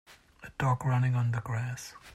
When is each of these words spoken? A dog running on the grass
A 0.41 0.49
dog 0.57 0.83
running 0.83 1.13
on 1.13 1.29
the 1.31 1.41
grass 1.41 1.93